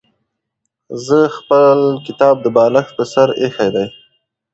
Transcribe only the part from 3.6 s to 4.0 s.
دی.